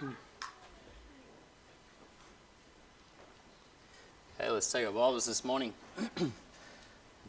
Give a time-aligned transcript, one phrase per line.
[0.00, 0.12] Okay,
[4.48, 5.74] let's take our Bibles this morning.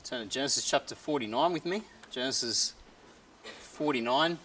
[0.03, 1.81] Turn to Genesis chapter 49 with me.
[2.11, 2.75] Genesis
[3.43, 4.37] 49.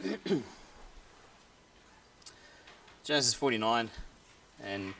[3.02, 3.90] Genesis 49,
[4.62, 4.94] and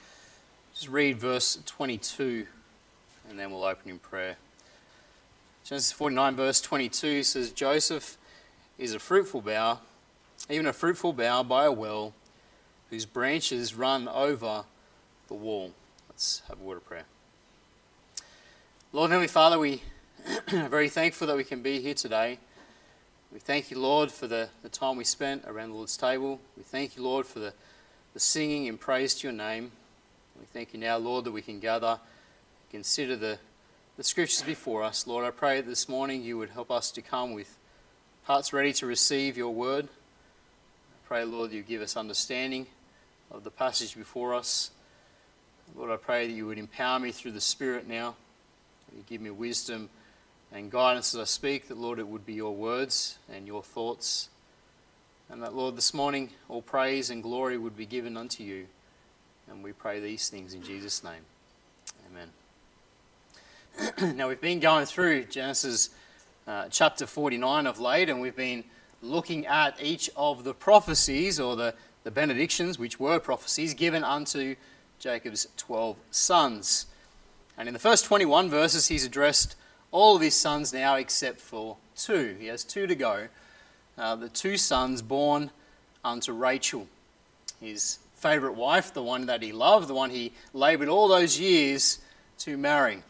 [0.74, 2.46] just read verse 22,
[3.30, 4.36] and then we'll open in prayer.
[5.64, 8.18] Genesis 49, verse 22 says, Joseph
[8.78, 9.80] is a fruitful bough,
[10.50, 12.12] even a fruitful bough by a well,
[12.90, 14.64] whose branches run over
[15.28, 15.72] the wall.
[16.08, 17.04] Let's have a word of prayer.
[18.92, 19.82] Lord Heavenly Father, we
[20.52, 22.38] are very thankful that we can be here today.
[23.32, 26.40] We thank you, Lord, for the, the time we spent around the Lord's table.
[26.56, 27.52] We thank you, Lord, for the
[28.14, 29.72] the singing in praise to your name.
[30.38, 31.98] We thank you now, Lord, that we can gather,
[32.70, 33.38] consider the,
[33.96, 35.08] the scriptures before us.
[35.08, 37.58] Lord, I pray this morning you would help us to come with
[38.24, 39.86] hearts ready to receive your word.
[39.86, 42.66] I pray, Lord, you give us understanding
[43.30, 44.70] of the passage before us.
[45.76, 48.16] Lord, I pray that you would empower me through the Spirit now.
[48.94, 49.88] You give me wisdom
[50.52, 54.28] and guidance as I speak, that, Lord, it would be your words and your thoughts
[55.30, 58.66] and that, Lord, this morning all praise and glory would be given unto you.
[59.50, 61.22] And we pray these things in Jesus' name.
[64.00, 64.16] Amen.
[64.16, 65.90] now, we've been going through Genesis
[66.46, 68.64] uh, chapter 49 of late, and we've been
[69.02, 74.56] looking at each of the prophecies or the, the benedictions, which were prophecies, given unto
[74.98, 76.86] Jacob's 12 sons.
[77.56, 79.56] And in the first 21 verses, he's addressed
[79.90, 82.36] all of his sons now except for two.
[82.38, 83.28] He has two to go
[83.96, 85.50] uh, the two sons born
[86.04, 86.88] unto Rachel,
[87.60, 91.98] his favourite wife, the one that he loved, the one he laboured all those years
[92.38, 93.02] to marry.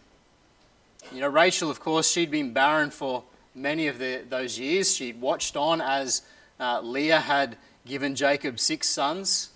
[1.12, 3.22] You know, Rachel, of course, she'd been barren for
[3.54, 4.94] many of the, those years.
[4.94, 6.22] She'd watched on as
[6.58, 7.56] uh, Leah had
[7.86, 9.50] given Jacob six sons.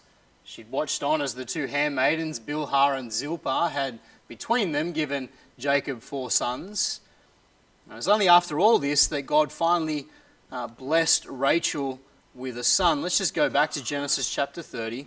[0.45, 5.29] She'd watched on as the two handmaidens, Bilhah and Zilpah, had between them given
[5.59, 7.01] Jacob four sons.
[7.87, 10.07] And it was only after all this that God finally
[10.53, 11.99] uh, blessed Rachel
[12.35, 13.03] with a son.
[13.03, 15.07] Let's just go back to Genesis chapter 30.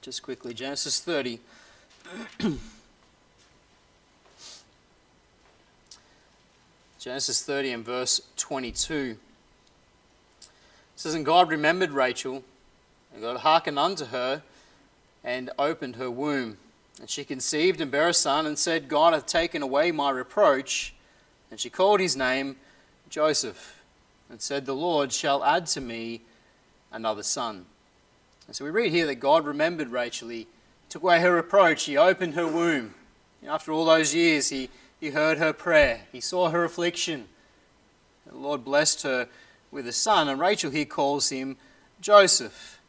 [0.00, 1.40] Just quickly, Genesis 30.
[7.04, 9.18] Genesis 30 and verse 22.
[10.40, 10.48] It
[10.96, 12.42] says, And God remembered Rachel,
[13.12, 14.40] and God hearkened unto her,
[15.22, 16.56] and opened her womb.
[16.98, 20.94] And she conceived and bare a son, and said, God hath taken away my reproach.
[21.50, 22.56] And she called his name
[23.10, 23.82] Joseph
[24.30, 26.22] and said, The Lord shall add to me
[26.90, 27.66] another son.
[28.46, 30.30] And so we read here that God remembered Rachel.
[30.30, 30.46] He
[30.88, 31.84] took away her reproach.
[31.84, 32.94] He opened her womb.
[33.46, 34.70] After all those years, he,
[35.04, 36.00] he heard her prayer.
[36.12, 37.26] He saw her affliction.
[38.26, 39.28] The Lord blessed her
[39.70, 40.28] with a son.
[40.28, 41.58] And Rachel here calls him
[42.00, 42.80] Joseph.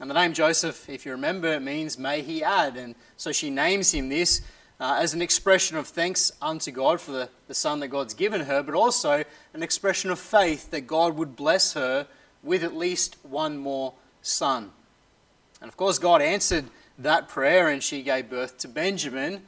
[0.00, 2.76] And the name Joseph, if you remember, it means may he add.
[2.76, 4.40] And so she names him this
[4.80, 8.40] uh, as an expression of thanks unto God for the, the son that God's given
[8.40, 9.22] her, but also
[9.54, 12.08] an expression of faith that God would bless her
[12.42, 14.72] with at least one more son.
[15.60, 16.64] And of course, God answered
[16.98, 19.42] that prayer and she gave birth to Benjamin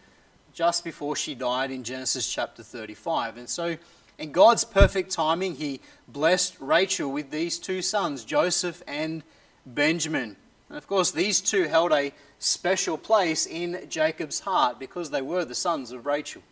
[0.54, 3.36] just before she died in Genesis chapter 35.
[3.36, 3.76] And so,
[4.18, 9.22] in God's perfect timing, He blessed Rachel with these two sons, Joseph and
[9.64, 10.36] Benjamin.
[10.68, 15.44] And of course, these two held a special place in Jacob's heart because they were
[15.44, 16.42] the sons of Rachel.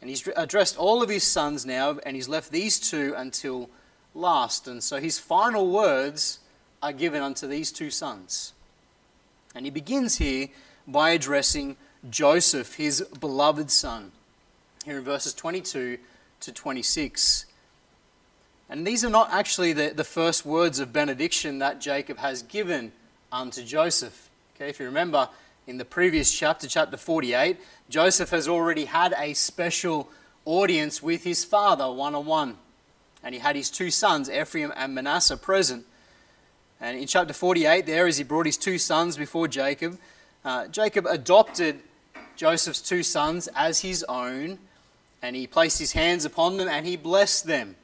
[0.00, 3.70] And he's addressed all of his sons now, and he's left these two until
[4.14, 4.66] last.
[4.66, 6.40] And so his final words
[6.82, 8.52] are given unto these two sons.
[9.54, 10.48] And he begins here
[10.88, 11.76] by addressing
[12.10, 14.12] Joseph, his beloved son,
[14.84, 15.98] here in verses 22
[16.40, 17.46] to 26.
[18.68, 22.92] And these are not actually the, the first words of benediction that Jacob has given
[23.30, 24.30] unto Joseph.
[24.56, 25.28] Okay, if you remember
[25.66, 27.58] in the previous chapter, chapter 48,
[27.88, 30.08] Joseph has already had a special
[30.44, 32.56] audience with his father one on one.
[33.22, 35.86] And he had his two sons, Ephraim and Manasseh, present.
[36.80, 39.98] And in chapter 48, there, as he brought his two sons before Jacob,
[40.44, 41.80] uh, Jacob adopted
[42.36, 44.58] Joseph's two sons as his own,
[45.22, 47.76] and he placed his hands upon them and he blessed them.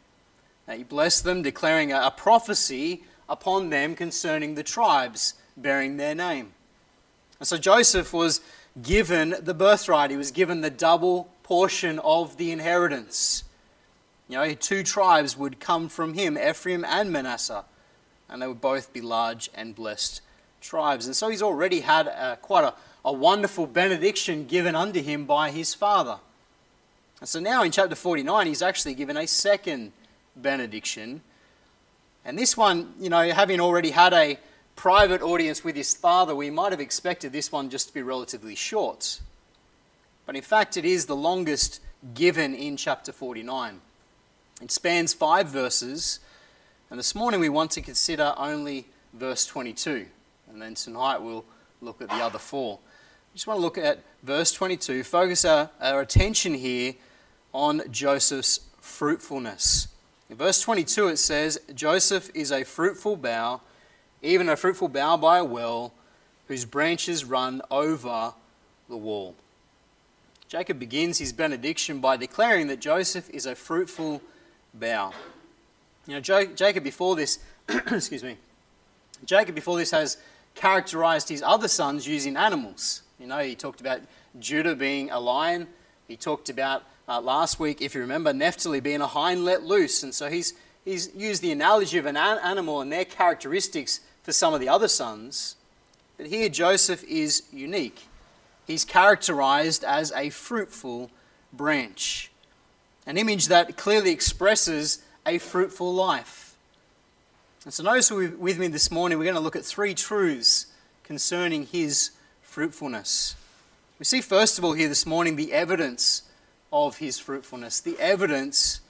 [0.67, 6.53] Now, he blessed them, declaring a, prophecy upon them concerning the tribes bearing their name.
[7.39, 8.41] And so Joseph was
[8.83, 13.45] given the birthright, he was given the double portion of the inheritance.
[14.29, 17.65] You know, two tribes would come from him, Ephraim and Manasseh,
[18.29, 20.21] and they would both be large and blessed
[20.61, 21.07] tribes.
[21.07, 22.75] And so he's already had a, quite a,
[23.05, 26.19] a wonderful benediction given unto him by his father.
[27.21, 29.93] And so now in chapter 49, he's actually given a second
[30.37, 31.23] benediction.
[32.25, 34.39] And this one, you know, having already had a
[34.77, 38.55] private audience with his father, we might have expected this one just to be relatively
[38.55, 39.21] short.
[40.27, 41.81] But in fact, it is the longest
[42.15, 43.81] given in chapter 49.
[44.63, 46.21] It spans five verses,
[46.91, 50.07] and this morning we want to consider only verse 22.
[50.51, 51.45] And then tonight we'll
[51.81, 52.79] look at the other four.
[53.33, 56.95] I just want to look at verse 22, focus our, our attention here
[57.53, 59.89] on Joseph's fruitfulness.
[60.29, 63.61] In verse 22 it says, Joseph is a fruitful bough,
[64.23, 65.93] even a fruitful bough by a well,
[66.49, 68.33] whose branches run over
[68.89, 69.35] the wall.
[70.49, 74.23] Jacob begins his benediction by declaring that Joseph is a fruitful
[74.75, 75.13] bough.
[76.07, 77.39] You know, Jacob before this,
[77.69, 78.39] excuse me,
[79.27, 80.17] Jacob before this has
[80.55, 83.03] characterized his other sons using animals.
[83.19, 84.01] You know, he talked about
[84.39, 85.67] Judah being a lion.
[86.07, 90.03] He talked about uh, last week, if you remember, Naphtali being a hind let loose.
[90.03, 90.55] And so he's,
[90.85, 94.89] he's used the analogy of an animal and their characteristics for some of the other
[94.89, 95.57] sons.
[96.17, 98.03] But here, Joseph is unique.
[98.67, 101.11] He's characterized as a fruitful
[101.53, 102.31] branch,
[103.07, 106.57] an image that clearly expresses a fruitful life.
[107.65, 110.67] And so, notice with me this morning, we're going to look at three truths
[111.03, 112.11] concerning his
[112.49, 113.37] fruitfulness.
[113.99, 116.23] We see, first of all, here this morning the evidence
[116.73, 117.81] of his fruitfulness.
[117.81, 118.81] The evidence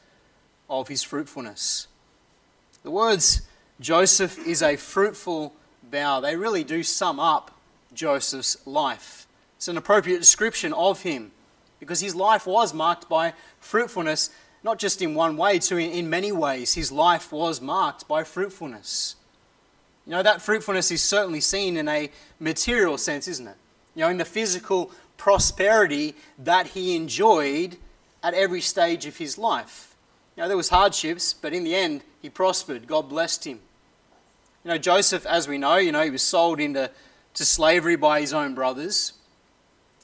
[0.70, 1.88] of his fruitfulness.
[2.84, 3.42] The words
[3.80, 5.52] Joseph is a fruitful
[5.90, 7.50] bough, they really do sum up
[7.92, 9.26] Joseph's life.
[9.56, 11.32] It's an appropriate description of him
[11.80, 14.30] because his life was marked by fruitfulness,
[14.62, 16.74] not just in one way, too, in many ways.
[16.74, 19.16] His life was marked by fruitfulness.
[20.08, 22.10] You know, that fruitfulness is certainly seen in a
[22.40, 23.56] material sense, isn't it?
[23.94, 27.76] You know, in the physical prosperity that he enjoyed
[28.22, 29.94] at every stage of his life.
[30.34, 32.86] You know, there was hardships, but in the end, he prospered.
[32.86, 33.60] God blessed him.
[34.64, 36.90] You know, Joseph, as we know, you know, he was sold into
[37.34, 39.12] to slavery by his own brothers.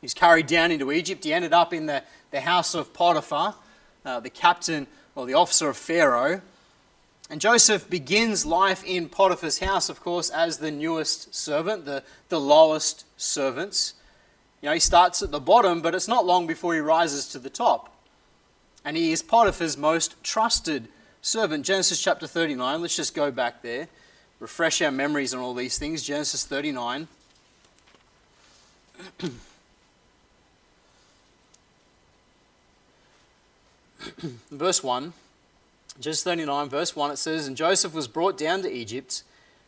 [0.03, 1.25] He was carried down into Egypt.
[1.25, 3.55] He ended up in the, the house of Potiphar,
[4.05, 6.43] uh, the captain or the officer of Pharaoh.
[7.31, 12.38] And Joseph begins life in Potiphar's house, of course, as the newest servant, the, the
[12.38, 13.94] lowest servants.
[14.61, 17.38] You know, he starts at the bottom, but it's not long before he rises to
[17.38, 17.91] the top.
[18.85, 20.88] And he is Potiphar's most trusted
[21.23, 21.65] servant.
[21.65, 23.88] Genesis chapter 39, let's just go back there,
[24.41, 26.03] refresh our memories on all these things.
[26.03, 27.09] Genesis 39.
[34.50, 35.15] Verse 1.
[36.00, 39.23] Genesis 39, verse 1, it says, And Joseph was brought down to Egypt,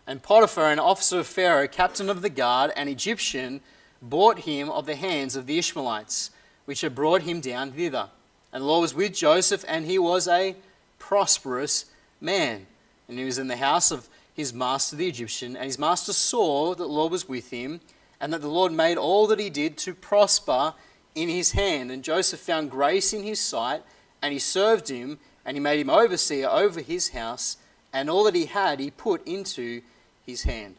[0.08, 3.61] and Potiphar, an officer of Pharaoh, captain of the guard, an Egyptian,
[4.02, 6.31] bought him of the hands of the Ishmaelites,
[6.64, 8.08] which had brought him down thither.
[8.52, 10.56] And the Lord was with Joseph, and he was a
[10.99, 11.87] prosperous
[12.20, 12.67] man.
[13.08, 16.70] And he was in the house of his master the Egyptian, and his master saw
[16.70, 17.81] that the Lord was with him,
[18.20, 20.75] and that the Lord made all that he did to prosper
[21.14, 21.93] in his hand.
[21.93, 23.84] And Joseph found grace in his sight,
[24.20, 27.57] and he served him and he made him overseer over his house,
[27.93, 29.81] and all that he had he put into
[30.27, 30.75] his hand.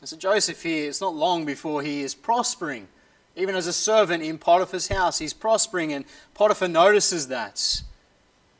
[0.00, 2.88] And so Joseph here, it's not long before he is prospering.
[3.34, 6.04] Even as a servant in Potiphar's house, he's prospering, and
[6.34, 7.82] Potiphar notices that.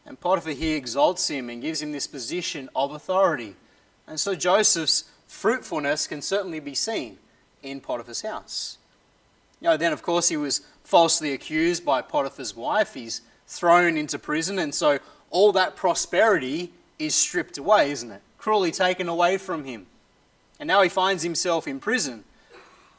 [0.06, 3.54] And Potiphar here exalts him and gives him this position of authority.
[4.06, 7.18] And so Joseph's fruitfulness can certainly be seen
[7.62, 8.78] in Potiphar's house.
[9.61, 12.94] You know, then of course he was falsely accused by Potiphar's wife.
[12.94, 14.99] He's thrown into prison, and so
[15.32, 18.20] all that prosperity is stripped away, isn't it?
[18.38, 19.86] Cruelly taken away from him.
[20.60, 22.22] And now he finds himself in prison.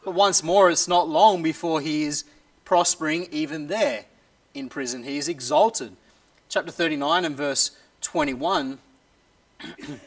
[0.04, 2.26] But once more, it's not long before he is
[2.66, 4.06] prospering even there
[4.54, 5.04] in prison.
[5.04, 5.96] He is exalted.
[6.50, 7.72] Chapter 39 and verse
[8.02, 8.80] 21,
[9.80, 10.00] it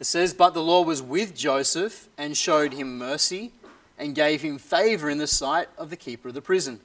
[0.00, 3.52] says, But the Lord was with Joseph and showed him mercy
[3.98, 6.80] and gave him favor in the sight of the keeper of the prison.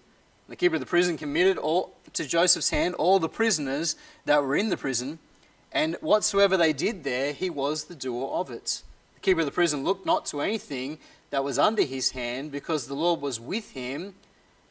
[0.49, 4.55] The keeper of the prison committed all, to Joseph's hand all the prisoners that were
[4.55, 5.19] in the prison,
[5.71, 8.81] and whatsoever they did there, he was the doer of it.
[9.15, 10.99] The keeper of the prison looked not to anything
[11.29, 14.15] that was under his hand, because the Lord was with him,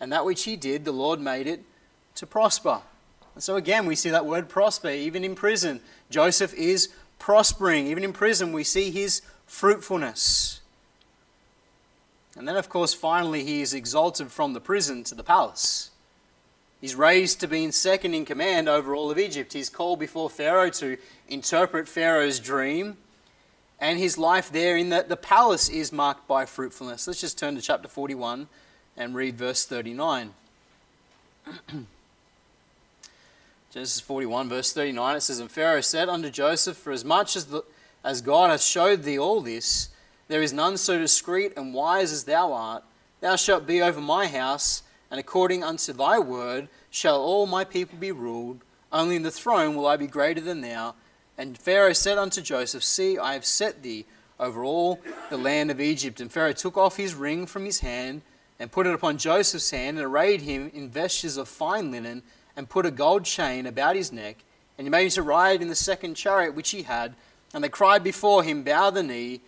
[0.01, 1.63] and that which he did, the Lord made it
[2.15, 2.81] to prosper.
[3.35, 5.81] And so again, we see that word prosper, even in prison.
[6.09, 7.87] Joseph is prospering.
[7.89, 10.61] Even in prison, we see his fruitfulness.
[12.37, 15.91] And then, of course, finally, he is exalted from the prison to the palace.
[16.81, 19.55] He's raised to being second in command over all of Egypt.
[19.55, 22.99] He's called before Pharaoh to interpret Pharaoh's dream.
[23.81, 27.07] And his life there in the, the palace is marked by fruitfulness.
[27.07, 28.49] Let's just turn to chapter 41
[28.97, 30.35] and read verse 39.
[33.73, 37.47] Genesis 41, verse 39, it says, And Pharaoh said unto Joseph, For as much as,
[37.47, 37.63] the,
[38.03, 39.91] as God hath showed thee all this,
[40.29, 42.85] there is none so discreet and wise as thou art.
[43.21, 47.99] Thou shalt be over my house, and according unto thy word shall all my people
[47.99, 48.63] be ruled.
[48.93, 50.95] Only in the throne will I be greater than thou.
[51.39, 54.07] And Pharaoh said unto Joseph, See, I have set thee
[54.39, 56.21] over all the land of Egypt.
[56.21, 58.23] And Pharaoh took off his ring from his hand,
[58.59, 62.23] and put it upon Joseph's hand, and arrayed him in vestures of fine linen,
[62.57, 64.37] and put a gold chain about his neck.
[64.79, 67.15] And he made him to ride in the second chariot which he had.
[67.53, 69.41] And they cried before him, Bow the knee.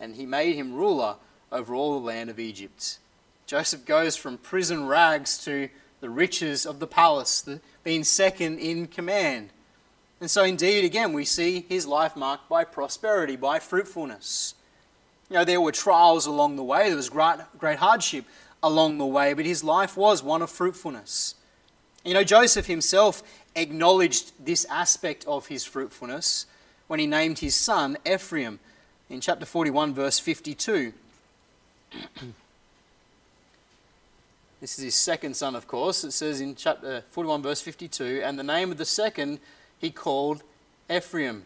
[0.00, 1.16] And he made him ruler
[1.52, 2.98] over all the land of Egypt.
[3.46, 5.68] Joseph goes from prison rags to
[6.00, 9.50] the riches of the palace, the, being second in command.
[10.20, 14.54] And so, indeed, again, we see his life marked by prosperity, by fruitfulness.
[15.28, 18.24] You know, there were trials along the way, there was great, great hardship
[18.62, 21.34] along the way, but his life was one of fruitfulness.
[22.04, 23.22] You know, Joseph himself
[23.56, 26.46] acknowledged this aspect of his fruitfulness
[26.86, 28.60] when he named his son Ephraim
[29.10, 30.92] in chapter 41, verse 52.
[34.60, 36.04] this is his second son, of course.
[36.04, 39.40] It says in chapter 41, verse 52, and the name of the second
[39.78, 40.42] he called
[40.90, 41.44] Ephraim.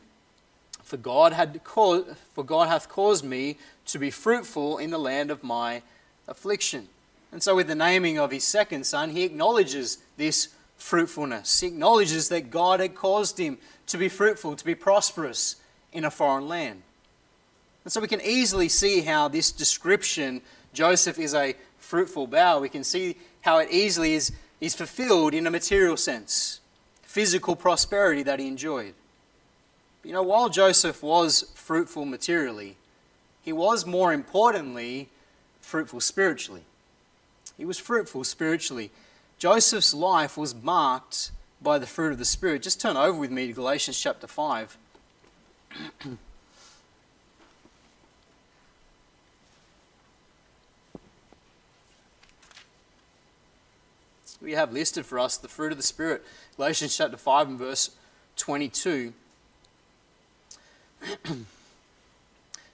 [0.83, 5.31] For God, had caused, for God hath caused me to be fruitful in the land
[5.31, 5.83] of my
[6.27, 6.89] affliction.
[7.31, 10.49] And so, with the naming of his second son, he acknowledges this
[10.79, 11.61] fruitfulness.
[11.61, 15.57] He acknowledges that God had caused him to be fruitful, to be prosperous
[15.93, 16.83] in a foreign land.
[17.89, 20.43] And so, we can easily see how this description,
[20.75, 24.31] Joseph is a fruitful bough, we can see how it easily is,
[24.61, 26.61] is fulfilled in a material sense
[27.01, 28.93] physical prosperity that he enjoyed.
[30.03, 32.77] But you know, while Joseph was fruitful materially,
[33.43, 35.09] he was more importantly
[35.63, 36.65] fruitful spiritually.
[37.57, 38.91] He was fruitful spiritually.
[39.39, 41.31] Joseph's life was marked
[41.63, 42.61] by the fruit of the Spirit.
[42.61, 44.77] Just turn over with me to Galatians chapter 5.
[54.41, 56.25] we have listed for us the fruit of the Spirit.
[56.57, 57.91] Galatians chapter 5 and verse
[58.37, 59.13] 22.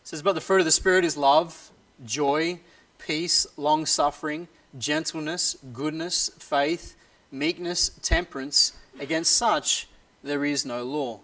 [0.05, 1.71] says, But the fruit of the Spirit is love,
[2.05, 2.61] joy,
[2.99, 6.97] peace, long suffering, gentleness, goodness, faith,
[7.33, 8.73] meekness, temperance.
[9.01, 9.89] Against such
[10.23, 11.21] there is no law.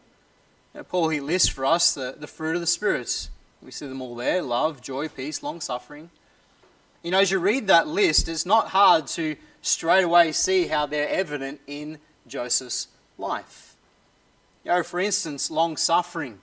[0.75, 3.28] Now, Paul, he lists for us the, the fruit of the Spirit.
[3.62, 6.11] We see them all there love, joy, peace, long suffering.
[7.02, 10.86] You know, as you read that list, it's not hard to straight away see how
[10.86, 12.88] they're evident in Joseph's
[13.18, 13.76] life.
[14.64, 16.38] You know, for instance, long suffering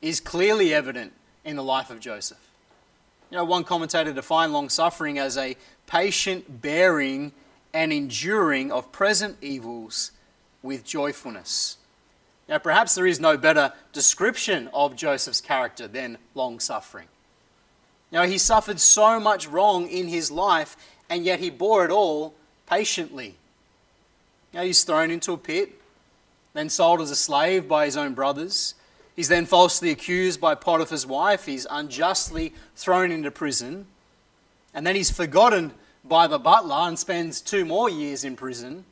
[0.00, 1.12] is clearly evident
[1.44, 2.38] in the life of Joseph.
[3.30, 7.32] You know, one commentator defined long suffering as a patient bearing
[7.72, 10.12] and enduring of present evils
[10.62, 11.78] with joyfulness.
[12.48, 17.06] Now, perhaps there is no better description of Joseph's character than long suffering.
[18.10, 20.76] Now, he suffered so much wrong in his life,
[21.12, 22.32] and yet he bore it all
[22.66, 23.34] patiently.
[24.54, 25.78] Now, he's thrown into a pit,
[26.54, 28.74] then sold as a slave by his own brothers.
[29.14, 31.44] He's then falsely accused by Potiphar's wife.
[31.44, 33.84] He's unjustly thrown into prison.
[34.72, 38.86] And then he's forgotten by the butler and spends two more years in prison.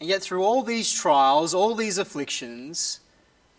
[0.00, 2.98] And yet, through all these trials, all these afflictions,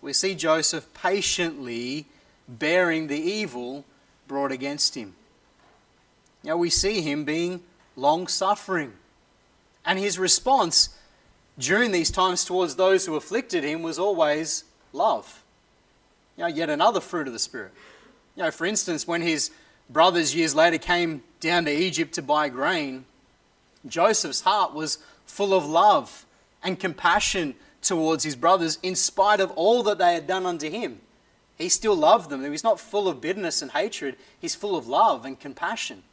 [0.02, 2.08] we see Joseph patiently
[2.46, 3.86] bearing the evil
[4.28, 5.16] brought against him.
[6.44, 7.62] Now, we see him being
[8.00, 8.94] long suffering.
[9.86, 10.90] And his response
[11.58, 14.64] during these times towards those who afflicted him was always
[14.94, 15.44] love.
[16.38, 17.72] You know, yet another fruit of the Spirit.
[18.36, 19.52] You know, for instance, when his
[19.90, 23.06] brothers years later came down to Egypt to buy grain,
[23.86, 26.26] Joseph's heart was full of love
[26.64, 31.00] and compassion towards his brothers in spite of all that they had done unto him.
[31.58, 32.50] He still loved them.
[32.50, 36.04] He's not full of bitterness and hatred, he's full of love and compassion.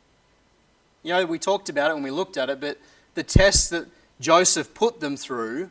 [1.07, 2.79] You know, we talked about it when we looked at it, but
[3.15, 3.87] the tests that
[4.19, 5.71] Joseph put them through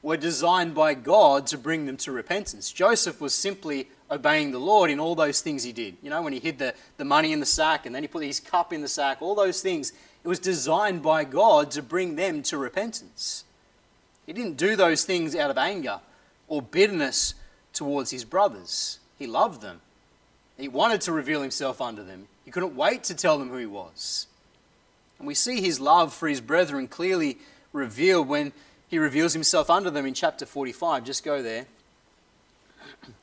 [0.00, 2.70] were designed by God to bring them to repentance.
[2.70, 5.96] Joseph was simply obeying the Lord in all those things he did.
[6.04, 8.22] You know, when he hid the, the money in the sack and then he put
[8.22, 12.14] his cup in the sack, all those things, it was designed by God to bring
[12.14, 13.42] them to repentance.
[14.24, 15.98] He didn't do those things out of anger
[16.46, 17.34] or bitterness
[17.72, 19.00] towards his brothers.
[19.18, 19.80] He loved them.
[20.56, 22.28] He wanted to reveal himself unto them.
[22.44, 24.28] He couldn't wait to tell them who he was.
[25.18, 27.38] And we see his love for his brethren clearly
[27.72, 28.52] revealed when
[28.88, 31.04] he reveals himself unto them in chapter 45.
[31.04, 31.66] Just go there.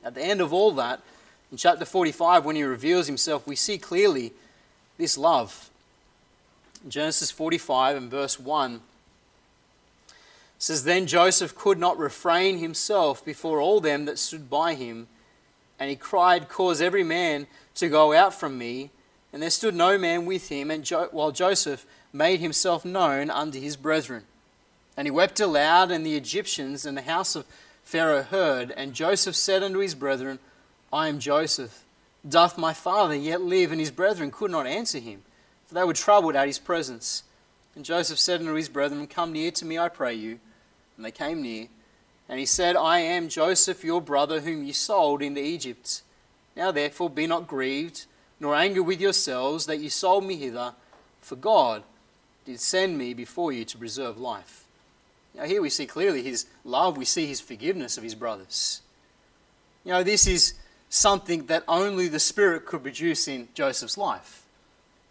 [0.02, 1.00] At the end of all that,
[1.50, 4.32] in chapter 45, when he reveals himself, we see clearly
[4.98, 5.70] this love.
[6.88, 8.80] Genesis 45 and verse 1
[10.58, 15.08] says, Then Joseph could not refrain himself before all them that stood by him,
[15.78, 17.46] and he cried, Cause every man
[17.76, 18.90] to go out from me.
[19.34, 23.60] And there stood no man with him, and jo- while Joseph made himself known unto
[23.60, 24.22] his brethren.
[24.96, 27.44] And he wept aloud, and the Egyptians and the house of
[27.82, 28.70] Pharaoh heard.
[28.70, 30.38] And Joseph said unto his brethren,
[30.92, 31.82] I am Joseph.
[32.26, 33.72] Doth my father yet live?
[33.72, 35.24] And his brethren could not answer him,
[35.66, 37.24] for they were troubled at his presence.
[37.74, 40.38] And Joseph said unto his brethren, Come near to me, I pray you.
[40.96, 41.66] And they came near.
[42.28, 46.02] And he said, I am Joseph your brother, whom ye sold into Egypt.
[46.56, 48.06] Now therefore be not grieved,
[48.40, 50.74] nor angry with yourselves that ye sold me hither,
[51.20, 51.82] for God
[52.44, 54.64] did send me before you to preserve life.
[55.34, 58.82] Now here we see clearly his love, we see his forgiveness of his brothers.
[59.84, 60.54] You know, this is
[60.88, 64.44] something that only the Spirit could produce in Joseph's life.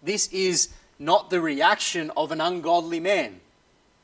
[0.01, 3.39] This is not the reaction of an ungodly man.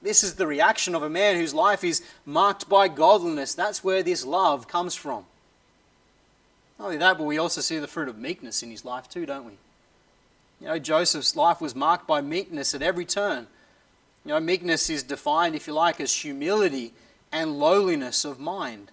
[0.01, 3.53] This is the reaction of a man whose life is marked by godliness.
[3.53, 5.25] That's where this love comes from.
[6.79, 9.25] Not only that, but we also see the fruit of meekness in his life too,
[9.25, 9.51] don't we?
[10.61, 13.47] You know, Joseph's life was marked by meekness at every turn.
[14.25, 16.93] You know, meekness is defined, if you like, as humility
[17.31, 18.91] and lowliness of mind.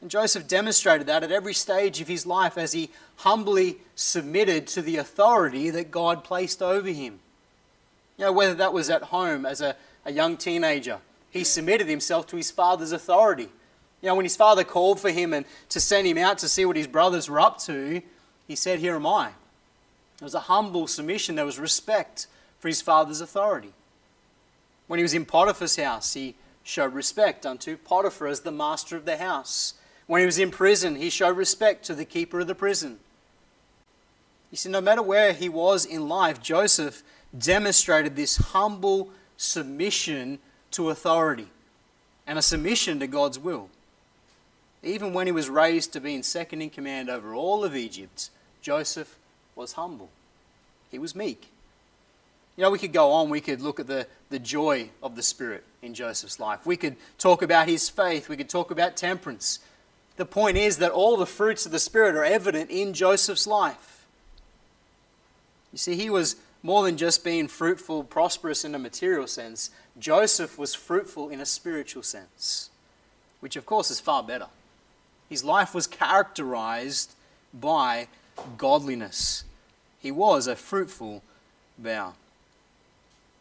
[0.00, 4.82] And Joseph demonstrated that at every stage of his life as he humbly submitted to
[4.82, 7.18] the authority that God placed over him.
[8.16, 10.98] You know, whether that was at home as a, a young teenager,
[11.30, 13.48] he submitted himself to his father's authority.
[14.00, 16.64] You know, when his father called for him and to send him out to see
[16.64, 18.00] what his brothers were up to,
[18.46, 19.30] he said, Here am I.
[20.18, 22.26] There was a humble submission, there was respect
[22.60, 23.72] for his father's authority.
[24.86, 29.04] When he was in Potiphar's house, he showed respect unto Potiphar as the master of
[29.04, 29.74] the house.
[30.06, 32.98] When he was in prison, he showed respect to the keeper of the prison.
[34.50, 37.02] You see, no matter where he was in life, Joseph
[37.36, 40.38] demonstrated this humble submission
[40.72, 41.48] to authority
[42.26, 43.68] and a submission to God's will.
[44.82, 48.30] Even when he was raised to be in second in command over all of Egypt,
[48.62, 49.16] Joseph
[49.56, 50.10] was humble.
[50.90, 51.50] He was meek.
[52.56, 55.22] You know, we could go on, we could look at the, the joy of the
[55.22, 56.66] Spirit in Joseph's life.
[56.66, 59.60] We could talk about his faith, we could talk about temperance.
[60.16, 64.04] The point is that all the fruits of the Spirit are evident in Joseph's life.
[65.72, 69.70] You see, he was more than just being fruitful, prosperous in a material sense.
[69.98, 72.70] Joseph was fruitful in a spiritual sense,
[73.38, 74.46] which of course is far better.
[75.28, 77.14] His life was characterized
[77.52, 78.08] by
[78.56, 79.44] godliness.
[79.98, 81.22] He was a fruitful
[81.78, 82.14] bough.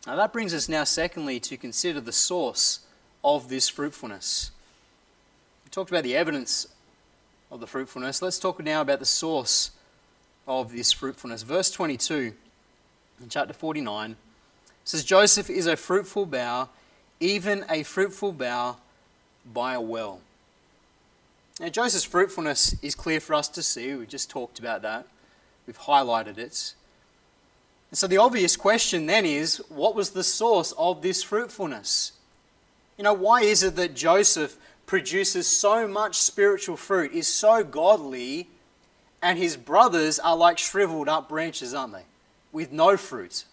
[0.05, 2.79] Now, that brings us now, secondly, to consider the source
[3.23, 4.51] of this fruitfulness.
[5.65, 6.67] We talked about the evidence
[7.51, 8.21] of the fruitfulness.
[8.21, 9.71] Let's talk now about the source
[10.47, 11.43] of this fruitfulness.
[11.43, 12.33] Verse 22
[13.21, 14.15] in chapter 49
[14.85, 16.69] says, Joseph is a fruitful bough,
[17.19, 18.77] even a fruitful bough
[19.51, 20.21] by a well.
[21.59, 23.93] Now, Joseph's fruitfulness is clear for us to see.
[23.95, 25.07] We've just talked about that,
[25.65, 26.73] we've highlighted it.
[27.89, 32.13] And so, the obvious question then is what was the source of this fruitfulness?
[32.97, 38.47] You know, why is it that Joseph produces so much spiritual fruit, is so godly,
[39.21, 42.05] and his brothers are like shriveled up branches, aren't they?
[42.51, 43.43] With no fruit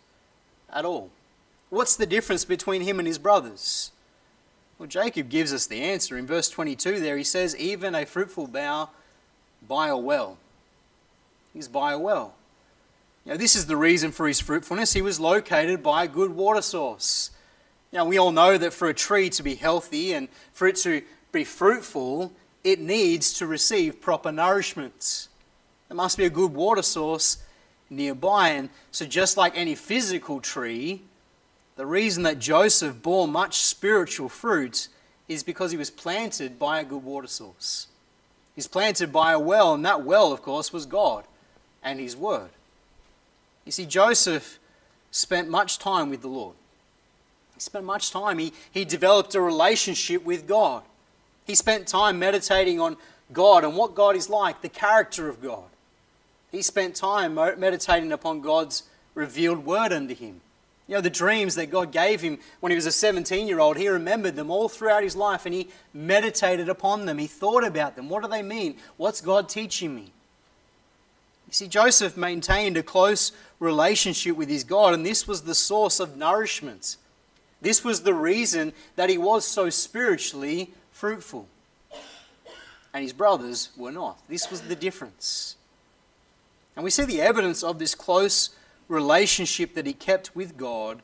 [0.72, 1.10] at all.
[1.70, 3.90] What's the difference between him and his brothers?
[4.78, 6.18] Well, Jacob gives us the answer.
[6.18, 8.90] In verse 22 there, he says, Even a fruitful bough
[9.66, 10.38] by a well.
[11.52, 12.34] He's by a well.
[13.24, 14.92] Now, this is the reason for his fruitfulness.
[14.92, 17.30] He was located by a good water source.
[17.92, 21.02] Now, we all know that for a tree to be healthy and for it to
[21.32, 22.32] be fruitful,
[22.64, 25.28] it needs to receive proper nourishment.
[25.88, 27.38] There must be a good water source
[27.88, 28.50] nearby.
[28.50, 31.02] And so, just like any physical tree,
[31.76, 34.88] the reason that Joseph bore much spiritual fruit
[35.28, 37.88] is because he was planted by a good water source.
[38.54, 41.24] He's planted by a well, and that well, of course, was God
[41.82, 42.50] and His Word.
[43.64, 44.58] You see, Joseph
[45.10, 46.54] spent much time with the Lord.
[47.54, 48.38] He spent much time.
[48.38, 50.82] He, he developed a relationship with God.
[51.46, 52.96] He spent time meditating on
[53.32, 55.64] God and what God is like, the character of God.
[56.50, 58.84] He spent time meditating upon God's
[59.14, 60.40] revealed word unto him.
[60.86, 63.76] You know, the dreams that God gave him when he was a 17 year old,
[63.76, 67.18] he remembered them all throughout his life and he meditated upon them.
[67.18, 68.08] He thought about them.
[68.08, 68.76] What do they mean?
[68.96, 70.12] What's God teaching me?
[71.46, 76.00] You see, Joseph maintained a close relationship with his God, and this was the source
[76.00, 76.96] of nourishment.
[77.60, 81.46] This was the reason that he was so spiritually fruitful.
[82.92, 84.18] And his brothers were not.
[84.28, 85.56] This was the difference.
[86.76, 88.50] And we see the evidence of this close
[88.88, 91.00] relationship that he kept with God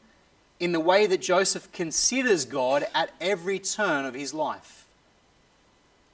[0.59, 4.87] in the way that Joseph considers God at every turn of his life.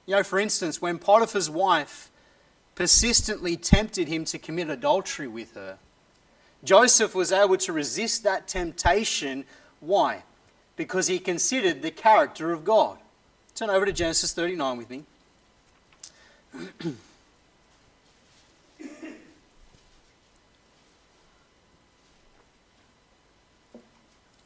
[0.05, 2.09] You know, for instance, when Potiphar's wife
[2.75, 5.77] persistently tempted him to commit adultery with her,
[6.63, 9.43] Joseph was able to resist that temptation.
[9.81, 10.23] Why?
[10.77, 12.97] Because he considered the character of God.
[13.53, 15.03] Turn over to Genesis 39 with me.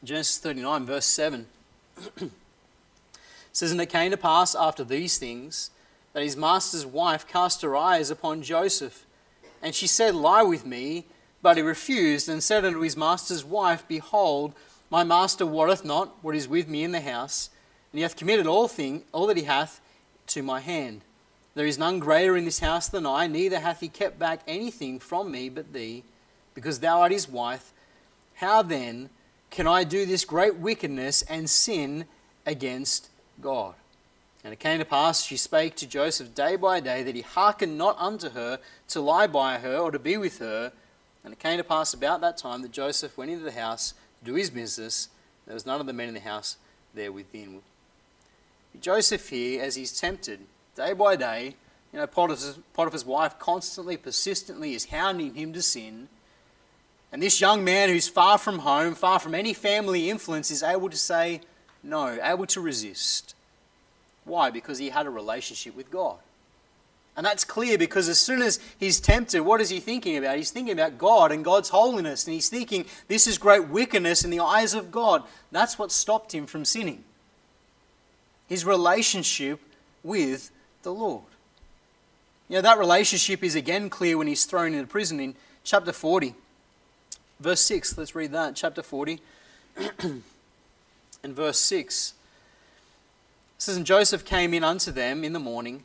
[0.04, 1.46] Genesis 39, verse 7
[3.54, 5.70] says, And it came to pass after these things
[6.14, 9.06] that his master's wife cast her eyes upon Joseph.
[9.62, 11.06] And she said, Lie with me.
[11.42, 14.54] But he refused and said unto his master's wife, Behold,
[14.90, 17.50] my master wotteth not what is with me in the house,
[17.92, 19.82] and he hath committed all thing, all that he hath,
[20.28, 21.02] to my hand.
[21.56, 25.00] There is none greater in this house than I, neither hath he kept back anything
[25.00, 26.04] from me but thee,
[26.54, 27.74] because thou art his wife.
[28.36, 29.10] How then
[29.52, 32.06] can I do this great wickedness and sin
[32.46, 33.10] against
[33.42, 33.76] God?
[34.44, 37.78] And it came to pass, she spake to Joseph day by day, that he hearkened
[37.78, 40.72] not unto her to lie by her or to be with her.
[41.24, 44.26] And it came to pass about that time that Joseph went into the house to
[44.26, 45.10] do his business.
[45.46, 46.58] There was none of the men in the house
[46.96, 47.62] there within.
[48.80, 50.40] Joseph here, as he's tempted
[50.76, 51.56] day by day,
[51.94, 56.08] you know, Potiphar's, Potiphar's wife constantly, persistently is hounding him to sin.
[57.12, 60.90] And this young man who's far from home, far from any family influence, is able
[60.90, 61.42] to say
[61.84, 63.36] no, able to resist.
[64.24, 64.50] Why?
[64.50, 66.18] Because he had a relationship with God.
[67.18, 70.38] And that's clear because as soon as he's tempted, what is he thinking about?
[70.38, 72.26] He's thinking about God and God's holiness.
[72.26, 75.24] And he's thinking, this is great wickedness in the eyes of God.
[75.52, 77.04] That's what stopped him from sinning.
[78.48, 79.60] His relationship
[80.04, 80.52] with
[80.84, 81.24] the Lord.
[82.48, 86.34] You know, that relationship is again clear when he's thrown into prison in chapter 40.
[87.42, 88.56] Verse 6, let's read that.
[88.56, 89.20] Chapter 40
[90.00, 90.22] and
[91.26, 92.14] verse 6.
[93.58, 95.82] It says, And Joseph came in unto them in the morning,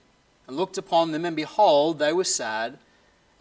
[0.46, 2.76] and looked upon them, and behold, they were sad.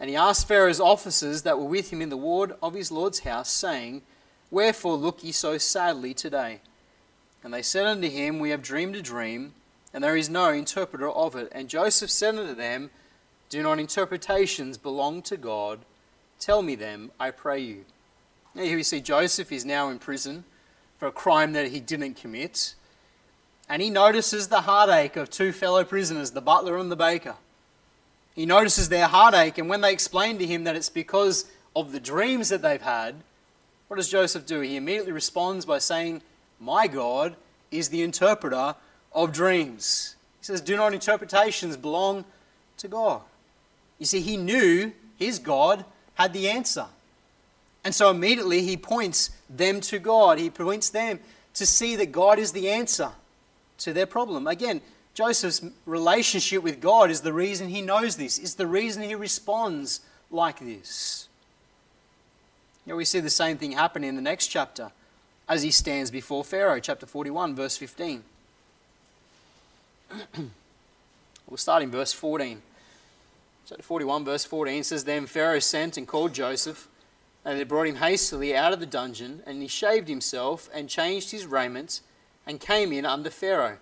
[0.00, 3.18] And he asked Pharaoh's officers that were with him in the ward of his Lord's
[3.18, 4.00] house, saying,
[4.50, 6.60] Wherefore look ye so sadly today?
[7.44, 9.52] And they said unto him, We have dreamed a dream,
[9.92, 11.52] and there is no interpreter of it.
[11.52, 12.88] And Joseph said unto them,
[13.50, 15.80] Do not interpretations belong to God?
[16.40, 17.84] Tell me them, I pray you.
[18.56, 20.44] Now, here we see Joseph is now in prison
[20.96, 22.74] for a crime that he didn't commit.
[23.68, 27.34] And he notices the heartache of two fellow prisoners, the butler and the baker.
[28.34, 32.00] He notices their heartache, and when they explain to him that it's because of the
[32.00, 33.16] dreams that they've had,
[33.88, 34.60] what does Joseph do?
[34.60, 36.22] He immediately responds by saying,
[36.58, 37.36] My God
[37.70, 38.74] is the interpreter
[39.12, 40.16] of dreams.
[40.40, 42.24] He says, Do not interpretations belong
[42.78, 43.20] to God?
[43.98, 46.86] You see, he knew his God had the answer.
[47.86, 50.40] And so immediately he points them to God.
[50.40, 51.20] He points them
[51.54, 53.12] to see that God is the answer
[53.78, 54.48] to their problem.
[54.48, 54.80] Again,
[55.14, 60.00] Joseph's relationship with God is the reason he knows this, is the reason he responds
[60.32, 61.28] like this.
[62.86, 64.90] You we see the same thing happen in the next chapter
[65.48, 68.24] as he stands before Pharaoh, chapter 41, verse 15.
[71.48, 72.60] we'll start in verse 14.
[73.68, 76.88] Chapter 41, verse 14 says, Then Pharaoh sent and called Joseph
[77.46, 81.30] and they brought him hastily out of the dungeon, and he shaved himself, and changed
[81.30, 82.00] his raiment,
[82.44, 83.78] and came in under Pharaoh.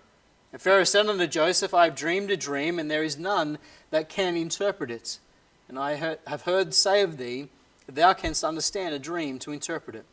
[0.53, 3.57] And Pharaoh said unto Joseph, I have dreamed a dream, and there is none
[3.89, 5.17] that can interpret it.
[5.67, 5.93] And I
[6.27, 7.49] have heard say of thee,
[7.87, 10.05] that thou canst understand a dream to interpret it.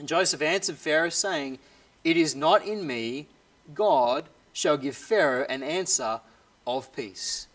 [0.00, 1.60] And Joseph answered Pharaoh, saying,
[2.02, 3.28] It is not in me,
[3.74, 6.20] God shall give Pharaoh an answer
[6.66, 7.46] of peace.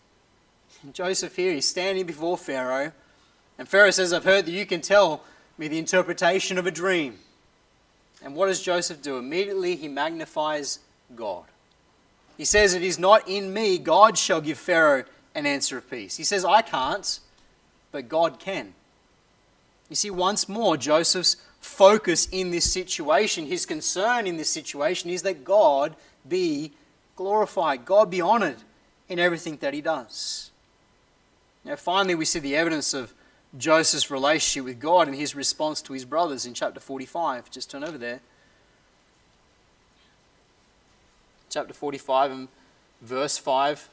[0.82, 2.92] And Joseph here, he's standing before Pharaoh
[3.58, 5.24] and Pharaoh says, I've heard that you can tell
[5.58, 7.18] me the interpretation of a dream.
[8.22, 9.18] And what does Joseph do?
[9.18, 10.78] Immediately he magnifies
[11.14, 11.44] God.
[12.36, 16.16] He says, It is not in me, God shall give Pharaoh an answer of peace.
[16.16, 17.18] He says, I can't,
[17.90, 18.74] but God can.
[19.88, 25.22] You see, once more, Joseph's focus in this situation, his concern in this situation is
[25.22, 25.96] that God
[26.28, 26.72] be
[27.16, 28.58] glorified, God be honored
[29.08, 30.50] in everything that he does.
[31.64, 33.12] Now, finally, we see the evidence of
[33.56, 37.50] Joseph's relationship with God and his response to his brothers in chapter 45.
[37.50, 38.20] Just turn over there.
[41.48, 42.48] Chapter 45 and
[43.00, 43.88] verse 5.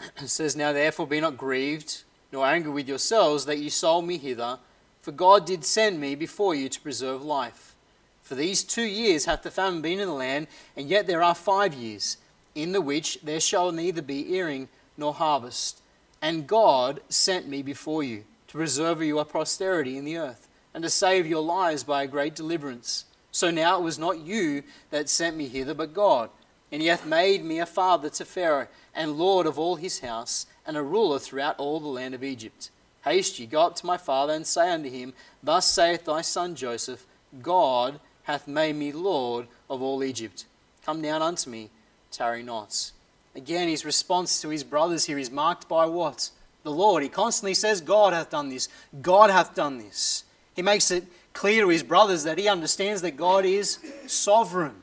[0.22, 4.18] It says, Now therefore be not grieved, nor angry with yourselves that you sold me
[4.18, 4.58] hither,
[5.02, 7.74] for God did send me before you to preserve life.
[8.22, 11.34] For these two years hath the famine been in the land, and yet there are
[11.34, 12.16] five years,
[12.54, 15.80] in the which there shall neither be earing nor harvest.
[16.22, 20.82] And God sent me before you to preserve you a posterity in the earth, and
[20.82, 23.04] to save your lives by a great deliverance.
[23.32, 26.30] So now it was not you that sent me hither, but God.
[26.72, 30.46] And he hath made me a father to Pharaoh, and lord of all his house,
[30.66, 32.70] and a ruler throughout all the land of Egypt.
[33.04, 36.54] Haste ye, go up to my father, and say unto him, Thus saith thy son
[36.54, 37.06] Joseph,
[37.40, 40.44] God hath made me lord of all Egypt.
[40.84, 41.70] Come down unto me,
[42.10, 42.92] tarry not.
[43.40, 46.28] Again, his response to his brothers here is marked by what?
[46.62, 47.02] The Lord.
[47.02, 48.68] He constantly says, God hath done this.
[49.00, 50.24] God hath done this.
[50.54, 54.82] He makes it clear to his brothers that he understands that God is sovereign,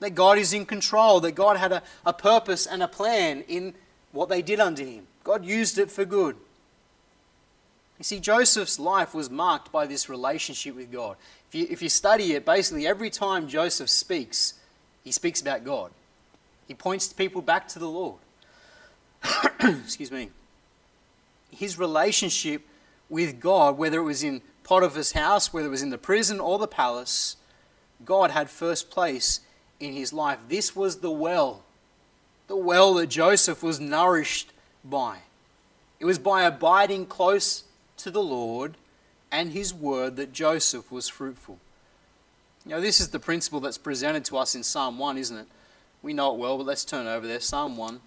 [0.00, 3.74] that God is in control, that God had a, a purpose and a plan in
[4.12, 5.06] what they did unto him.
[5.22, 6.36] God used it for good.
[7.98, 11.16] You see, Joseph's life was marked by this relationship with God.
[11.50, 14.54] If you, if you study it, basically every time Joseph speaks,
[15.04, 15.90] he speaks about God.
[16.66, 18.18] He points people back to the Lord.
[19.60, 20.30] Excuse me.
[21.50, 22.62] His relationship
[23.08, 26.58] with God, whether it was in Potiphar's house, whether it was in the prison or
[26.58, 27.36] the palace,
[28.04, 29.40] God had first place
[29.78, 30.38] in his life.
[30.48, 31.62] This was the well,
[32.48, 34.52] the well that Joseph was nourished
[34.84, 35.18] by.
[36.00, 37.64] It was by abiding close
[37.98, 38.76] to the Lord
[39.30, 41.58] and his word that Joseph was fruitful.
[42.64, 45.46] You know, this is the principle that's presented to us in Psalm 1, isn't it?
[46.04, 47.40] We know it well, but let's turn over there.
[47.40, 47.98] Psalm 1.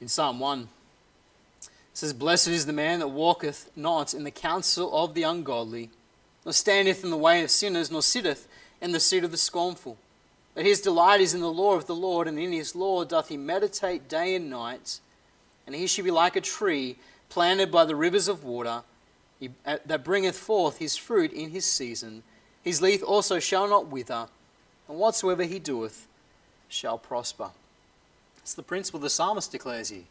[0.00, 0.68] in Psalm 1, it
[1.94, 5.90] says, Blessed is the man that walketh not in the counsel of the ungodly,
[6.44, 8.48] nor standeth in the way of sinners, nor sitteth
[8.80, 9.96] in the seat of the scornful.
[10.54, 13.28] But his delight is in the law of the Lord, and in his law doth
[13.28, 15.00] he meditate day and night.
[15.66, 16.96] And he shall be like a tree
[17.28, 18.82] planted by the rivers of water,
[19.66, 22.22] uh, that bringeth forth his fruit in his season.
[22.62, 24.28] His leaf also shall not wither,
[24.88, 26.06] and whatsoever he doeth
[26.68, 27.50] shall prosper.
[28.38, 30.04] It's the principle the psalmist declares here.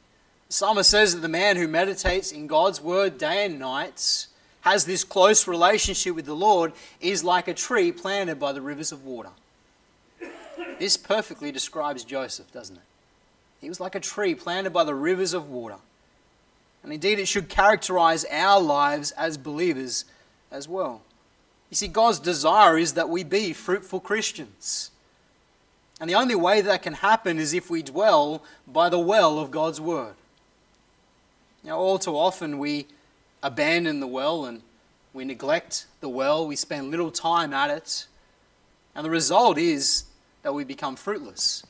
[0.48, 4.28] The psalmist says that the man who meditates in God's word day and night,
[4.62, 8.92] has this close relationship with the Lord, is like a tree planted by the rivers
[8.92, 9.30] of water.
[10.80, 12.82] This perfectly describes Joseph, doesn't it?
[13.62, 15.78] He was like a tree planted by the rivers of water.
[16.84, 20.06] And indeed, it should characterize our lives as believers
[20.52, 21.02] as well.
[21.70, 24.90] You see, God's desire is that we be fruitful Christians.
[26.00, 29.52] And the only way that can happen is if we dwell by the well of
[29.52, 30.16] God's Word.
[31.64, 32.88] Now, all too often we
[33.44, 34.64] abandon the well and
[35.14, 38.08] we neglect the well, we spend little time at it,
[38.96, 40.06] and the result is
[40.44, 41.64] that we become fruitless.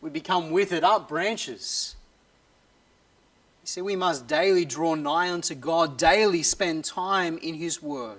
[0.00, 1.96] We become withered up branches.
[3.62, 8.18] You see, we must daily draw nigh unto God, daily spend time in His Word,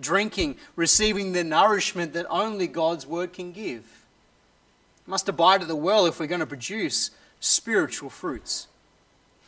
[0.00, 4.04] drinking, receiving the nourishment that only God's Word can give
[5.06, 8.66] We must abide at the well if we're going to produce spiritual fruits.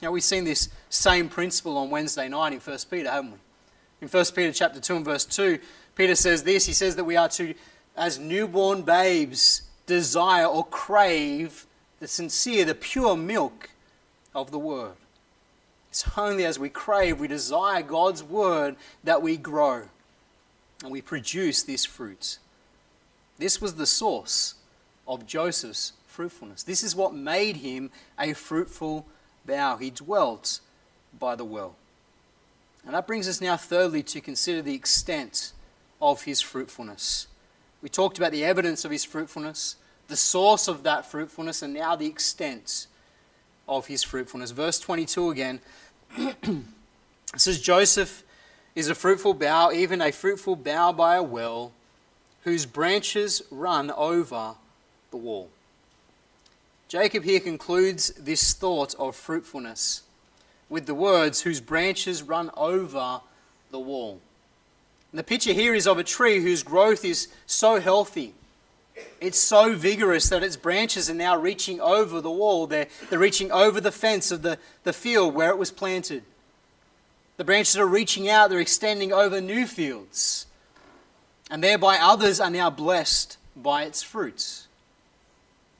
[0.01, 3.39] Now we've seen this same principle on Wednesday night in 1 Peter, haven't we?
[4.03, 5.59] In 1 Peter chapter 2 and verse 2,
[5.95, 7.55] Peter says this, he says that we are to,
[7.97, 11.67] as newborn babes, desire or crave
[12.01, 13.71] the sincere, the pure milk
[14.35, 14.95] of the word.
[15.91, 19.83] It's only as we crave, we desire God's word that we grow
[20.83, 22.39] and we produce this fruit.
[23.39, 24.55] This was the source
[25.07, 26.63] of Joseph's fruitfulness.
[26.63, 29.07] This is what made him a fruitful
[29.47, 29.77] bough.
[29.77, 30.61] He dwelt
[31.19, 31.77] by the well.
[32.85, 35.53] And that brings us now, thirdly, to consider the extent
[36.01, 37.27] of his fruitfulness.
[37.83, 39.77] We talked about the evidence of his fruitfulness,
[40.09, 42.87] the source of that fruitfulness, and now the extent
[43.69, 44.53] of his fruitfulness.
[44.53, 45.61] Verse 22 again
[47.37, 48.23] says, Joseph
[48.75, 51.73] is a fruitful bough, even a fruitful bough by a well,
[52.45, 54.55] whose branches run over
[55.11, 55.51] the wall.
[56.89, 60.03] Jacob here concludes this thought of fruitfulness
[60.69, 63.21] with the words, whose branches run over
[63.71, 64.21] the wall.
[65.13, 68.33] And the picture here is of a tree whose growth is so healthy.
[69.21, 72.67] It's so vigorous that its branches are now reaching over the wall.
[72.67, 76.25] They're, they're reaching over the fence of the, the field where it was planted.
[77.37, 80.47] The branches are reaching out, they're extending over new fields.
[81.51, 84.67] And thereby others are now blessed by its fruits.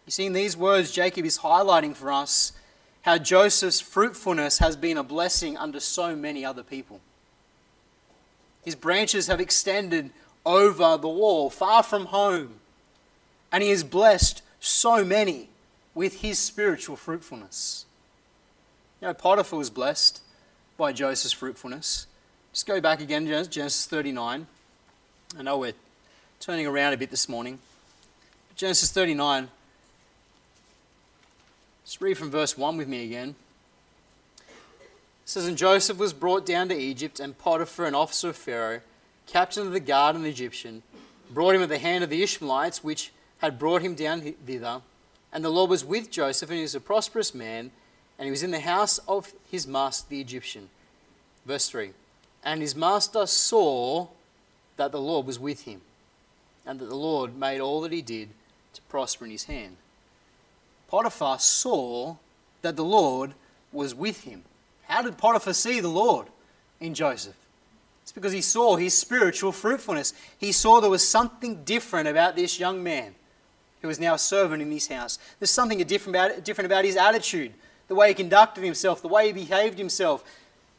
[0.07, 2.53] You see, in these words, Jacob is highlighting for us
[3.03, 7.01] how Joseph's fruitfulness has been a blessing unto so many other people.
[8.63, 10.11] His branches have extended
[10.47, 12.55] over the wall, far from home,
[13.51, 15.49] and he has blessed so many
[15.95, 17.85] with his spiritual fruitfulness.
[19.01, 20.23] You know, Potiphar was blessed
[20.77, 22.07] by Joseph's fruitfulness.
[22.53, 24.47] Just go back again, Genesis 39.
[25.39, 25.75] I know we're
[26.41, 27.59] turning around a bit this morning.
[28.57, 29.49] Genesis 39.
[31.83, 33.35] Let's read from verse 1 with me again.
[35.25, 38.81] It says, And Joseph was brought down to Egypt, and Potiphar, an officer of Pharaoh,
[39.27, 40.83] captain of the guard and the Egyptian,
[41.31, 44.83] brought him at the hand of the Ishmaelites, which had brought him down thither.
[45.33, 47.71] And the Lord was with Joseph, and he was a prosperous man,
[48.19, 50.69] and he was in the house of his master the Egyptian.
[51.47, 51.93] Verse 3
[52.45, 54.09] And his master saw
[54.77, 55.81] that the Lord was with him,
[56.67, 58.31] and that the Lord made all that he did
[58.75, 59.77] to prosper in his hand.
[60.89, 62.17] Potiphar saw
[62.61, 63.33] that the Lord
[63.73, 64.43] was with him.
[64.93, 66.27] How did Potiphar see the Lord
[66.79, 67.35] in Joseph?
[68.03, 70.13] It's because he saw his spiritual fruitfulness.
[70.37, 73.15] He saw there was something different about this young man
[73.81, 75.19] who was now a servant in his house.
[75.39, 77.55] There's something different about, different about his attitude,
[77.89, 80.25] the way he conducted himself, the way he behaved himself.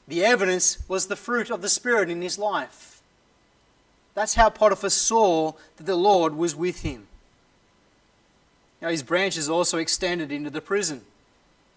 [0.07, 3.01] The evidence was the fruit of the Spirit in his life.
[4.13, 7.07] That's how Potiphar saw that the Lord was with him.
[8.79, 11.01] Now, his branches also extended into the prison,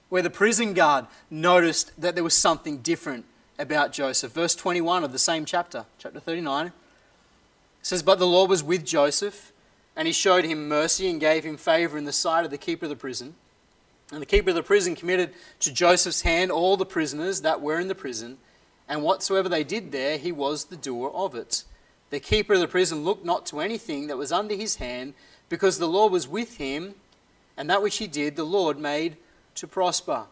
[0.09, 3.25] where the prison guard noticed that there was something different
[3.59, 4.33] about Joseph.
[4.33, 6.73] Verse 21 of the same chapter, chapter 39,
[7.83, 9.53] says, But the Lord was with Joseph,
[9.97, 12.85] and he showed him mercy and gave him favor in the sight of the keeper
[12.85, 13.35] of the prison.
[14.13, 17.81] And the keeper of the prison committed to Joseph's hand all the prisoners that were
[17.81, 18.39] in the prison,
[18.89, 21.65] and whatsoever they did there, he was the doer of it.
[22.11, 25.15] The keeper of the prison looked not to anything that was under his hand,
[25.49, 26.95] because the Lord was with him,
[27.57, 29.17] and that which he did, the Lord made
[29.57, 30.25] to prosper.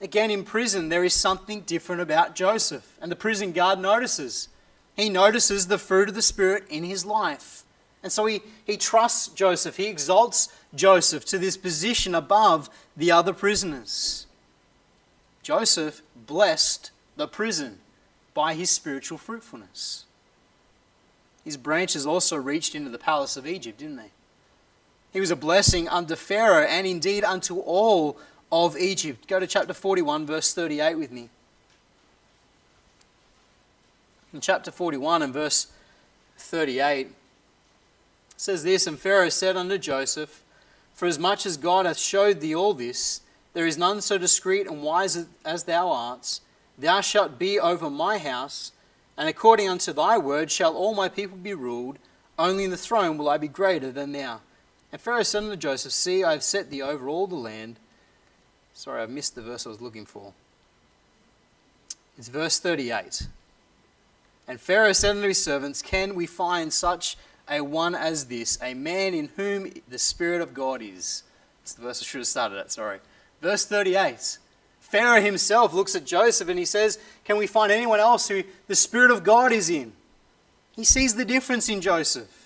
[0.00, 4.48] Again, in prison, there is something different about Joseph, and the prison guard notices.
[4.96, 7.64] He notices the fruit of the Spirit in his life.
[8.02, 9.76] And so he, he trusts Joseph.
[9.76, 14.26] He exalts Joseph to this position above the other prisoners.
[15.42, 17.78] Joseph blessed the prison
[18.34, 20.04] by his spiritual fruitfulness.
[21.44, 24.10] His branches also reached into the palace of Egypt, didn't they?
[25.12, 28.18] He was a blessing unto Pharaoh and indeed unto all
[28.50, 29.26] of Egypt.
[29.26, 31.28] Go to chapter 41, verse 38 with me.
[34.32, 35.68] In chapter 41 and verse
[36.36, 37.08] 38,
[38.36, 40.42] says this And Pharaoh said unto Joseph,
[40.94, 43.22] For as much as God hath showed thee all this,
[43.54, 46.40] there is none so discreet and wise as thou art.
[46.76, 48.72] Thou shalt be over my house,
[49.16, 51.98] and according unto thy word shall all my people be ruled.
[52.38, 54.40] Only in the throne will I be greater than thou.
[54.92, 57.76] And Pharaoh said unto Joseph, See, I have set thee over all the land
[58.78, 60.32] Sorry, I've missed the verse I was looking for.
[62.16, 63.26] It's verse 38.
[64.46, 67.16] And Pharaoh said unto his servants, Can we find such
[67.50, 71.24] a one as this, a man in whom the Spirit of God is?
[71.64, 73.00] It's the verse I should have started at, sorry.
[73.42, 74.38] Verse 38.
[74.78, 78.76] Pharaoh himself looks at Joseph and he says, Can we find anyone else who the
[78.76, 79.92] Spirit of God is in?
[80.70, 82.37] He sees the difference in Joseph.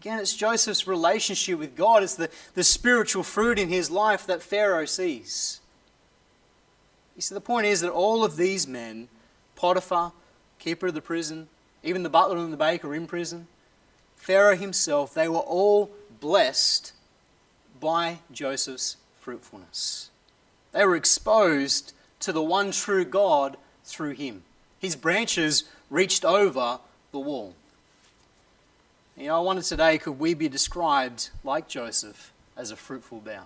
[0.00, 2.02] Again, it's Joseph's relationship with God.
[2.02, 5.60] It's the, the spiritual fruit in his life that Pharaoh sees.
[7.14, 9.08] You see, the point is that all of these men,
[9.56, 10.12] Potiphar,
[10.58, 11.48] keeper of the prison,
[11.82, 13.46] even the butler and the baker in prison,
[14.16, 16.94] Pharaoh himself, they were all blessed
[17.78, 20.08] by Joseph's fruitfulness.
[20.72, 24.44] They were exposed to the one true God through him.
[24.78, 26.78] His branches reached over
[27.12, 27.54] the wall.
[29.20, 33.44] You know, I wonder today, could we be described like Joseph as a fruitful bough?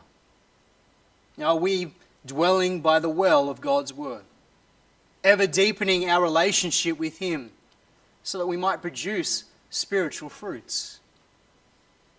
[1.36, 1.90] You know, are we
[2.24, 4.22] dwelling by the well of God's word,
[5.24, 7.50] ever deepening our relationship with Him
[8.22, 11.00] so that we might produce spiritual fruits?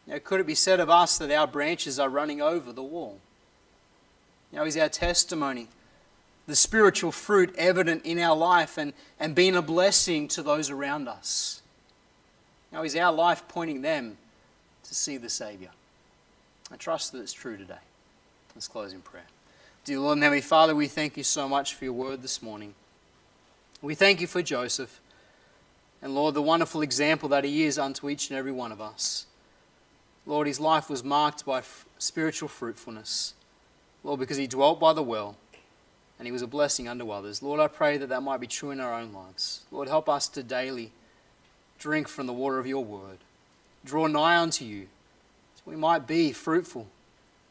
[0.06, 3.20] Now, could it be said of us that our branches are running over the wall?
[4.52, 5.70] You know, is our testimony,
[6.46, 11.08] the spiritual fruit evident in our life and, and being a blessing to those around
[11.08, 11.62] us?
[12.72, 14.18] Now, is our life pointing them
[14.84, 15.72] to see the Saviour?
[16.72, 17.76] I trust that it's true today.
[18.56, 19.26] Let's close in prayer.
[19.84, 22.74] Dear Lord and Heavenly Father, we thank you so much for your word this morning.
[23.82, 25.00] We thank you for Joseph.
[26.02, 29.28] And Lord, the wonderful example that he is unto each and every one of us.
[30.26, 31.62] Lord, his life was marked by
[32.00, 33.36] spiritual fruitfulness.
[34.04, 35.36] Lord, because he dwelt by the well
[36.18, 37.44] and he was a blessing unto others.
[37.44, 39.66] Lord, I pray that that might be true in our own lives.
[39.72, 40.92] Lord, help us to daily
[41.80, 43.20] drink from the water of your word.
[43.84, 44.88] Draw nigh unto you,
[45.56, 46.88] so we might be fruitful.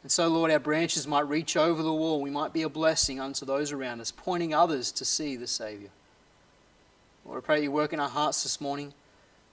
[0.03, 2.21] And so, Lord, our branches might reach over the wall.
[2.21, 5.91] We might be a blessing unto those around us, pointing others to see the Saviour.
[7.25, 8.93] Lord, I pray you work in our hearts this morning.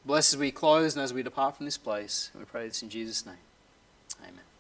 [0.06, 2.32] Bless as we close and as we depart from this place.
[2.38, 3.36] We pray this in Jesus' name.
[4.22, 4.51] Amen.